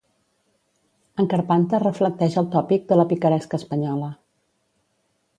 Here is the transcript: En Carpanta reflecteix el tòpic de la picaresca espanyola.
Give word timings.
En 1.23 1.27
Carpanta 1.33 1.81
reflecteix 1.83 2.37
el 2.43 2.47
tòpic 2.55 2.87
de 2.91 2.97
la 2.99 3.05
picaresca 3.11 3.59
espanyola. 3.63 4.09